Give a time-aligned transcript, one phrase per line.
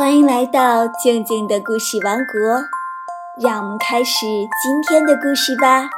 [0.00, 2.62] 欢迎来到静静的故事王国，
[3.38, 4.24] 让我们开始
[4.62, 5.90] 今天的故事吧。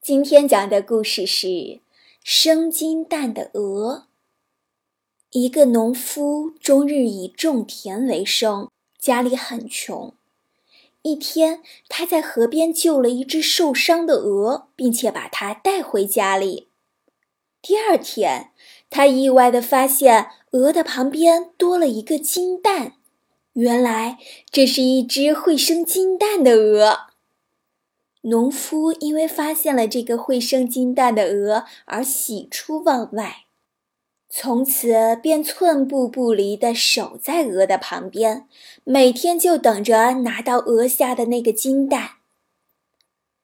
[0.00, 1.80] 今天讲的故事是
[2.22, 4.06] 生金蛋的鹅。
[5.32, 10.14] 一个农夫终日以种田为生，家里很穷。
[11.02, 16.68] 一天，他在河边救了一只受伤的鹅，并且把它带回家里。
[17.60, 18.52] 第二天，
[18.90, 22.94] 他意外地发现鹅的旁边多了一个金蛋，
[23.52, 24.18] 原来
[24.50, 27.08] 这是一只会生金蛋的鹅。
[28.22, 33.44] 农夫因为发现了这个会生金蛋的鹅而喜出望外。
[34.30, 38.46] 从此便寸步不离地守在鹅的旁边，
[38.84, 42.10] 每天就等着拿到鹅下的那个金蛋。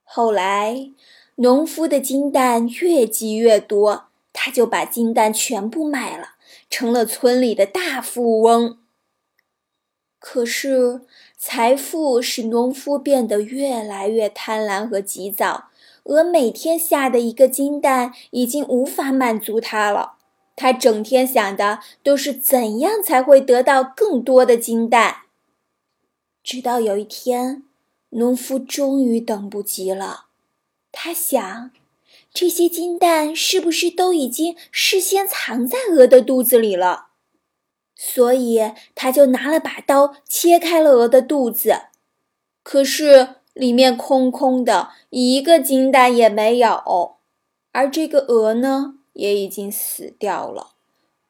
[0.02, 0.90] 后来，
[1.36, 4.08] 农夫的金蛋越积越多，
[4.44, 6.34] 他就把金蛋全部卖了，
[6.68, 8.78] 成了村里的大富翁。
[10.18, 11.00] 可是，
[11.38, 15.70] 财富使农夫变得越来越贪婪和急躁，
[16.02, 20.16] 鹅每天下的一个金蛋已经无法满足他了。
[20.54, 25.22] 他整天想的都是怎样才会得到更多的金蛋。
[26.42, 27.62] 直到有一天，
[28.10, 30.26] 农夫终于等不及了。
[30.92, 31.70] 他想，
[32.34, 37.06] 这些金蛋是不是都已经事先藏在鹅的肚子里了？
[37.94, 41.82] 所以他就拿了把刀切开了鹅的肚子。
[42.64, 47.18] 可是里面空空的，一个金蛋也没有。
[47.70, 48.96] 而这个鹅呢？
[49.12, 50.72] 也已经死掉了，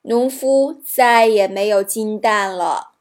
[0.03, 2.93] 农夫再也没有金蛋了。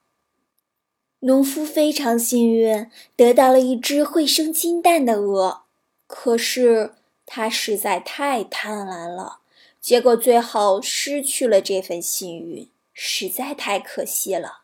[1.20, 5.62] 农夫非常幸运，得到了一只会生金蛋的鹅，
[6.06, 9.40] 可是他实在太贪婪了，
[9.80, 14.64] 结果最后失去了这份幸运，实在太可惜了。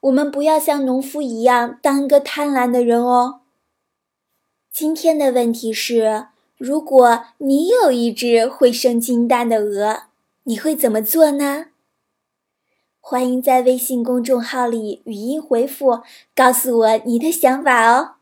[0.00, 3.40] 我们不要像农夫一样当个贪婪的人哦。
[4.72, 6.28] 今天的问题是。
[6.58, 10.08] 如果你有一只会生金蛋的鹅，
[10.42, 11.66] 你会怎么做呢？
[12.98, 16.00] 欢迎在微信公众号里语音回复，
[16.34, 18.16] 告诉我你的想法哦。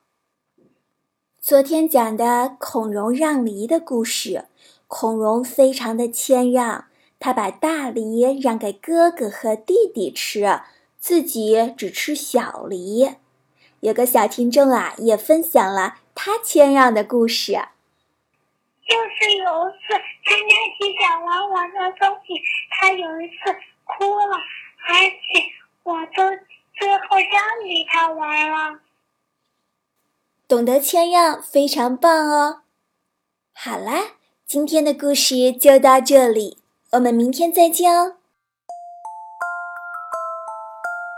[1.47, 4.47] 昨天讲的孔融让梨的故事，
[4.89, 6.87] 孔融非常的谦让，
[7.21, 10.63] 他把大梨让给哥哥和弟弟吃，
[10.99, 13.15] 自己只吃小梨。
[13.79, 17.53] 有个小听众啊，也分享了他谦让的故事。
[18.89, 22.35] 就是有一次参加起想玩玩的东西，
[22.71, 24.37] 他有一次哭了，
[24.89, 25.45] 而且
[25.85, 26.29] 我都
[26.75, 28.81] 最后让给他玩了。
[30.49, 32.61] 懂得谦让，非常棒哦！
[33.53, 34.13] 好啦，
[34.47, 36.63] 今天的故事就到这里，
[36.93, 38.13] 我们明天再见哦！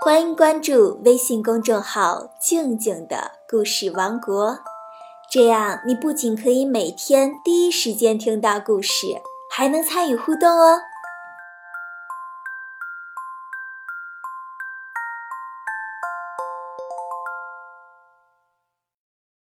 [0.03, 4.61] 欢迎关注微信公众号“静静的故事王国”。
[5.31, 10.81] 这样，你不仅可以每天第一时间听到故事，还能参与互动哦。